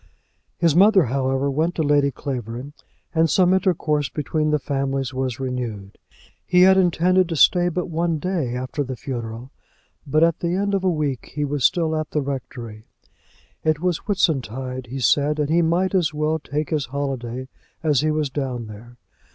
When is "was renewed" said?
5.13-5.99